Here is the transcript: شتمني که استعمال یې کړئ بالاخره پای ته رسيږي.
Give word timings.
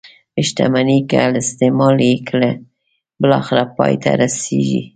شتمني 0.47 0.97
که 1.09 1.19
استعمال 1.41 1.97
یې 2.09 2.13
کړئ 2.27 2.51
بالاخره 3.21 3.63
پای 3.77 3.93
ته 4.03 4.09
رسيږي. 4.21 4.81